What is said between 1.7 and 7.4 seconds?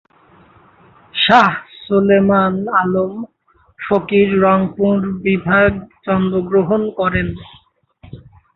সোলায়মান আলম ফকির রংপুর বিভাগ জন্মগ্রহণ করেন।